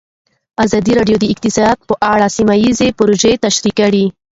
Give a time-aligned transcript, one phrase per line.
[0.65, 4.05] ازادي راډیو د اقتصاد په اړه سیمه ییزې پروژې تشریح کړې.